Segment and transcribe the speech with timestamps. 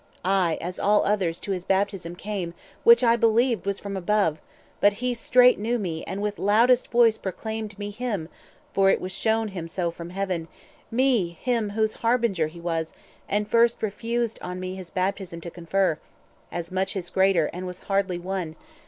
[0.25, 4.39] I, as all others, to his baptism came, Which I believed was from above;
[4.79, 8.27] but he Straight knew me, and with loudest voice proclaimed Me him
[8.73, 10.47] (for it was shewn him so from Heaven)—
[10.89, 12.93] Me him whose harbinger he was;
[13.29, 15.99] and first Refused on me his baptism to confer,
[16.51, 18.55] As much his greater, and was hardly won.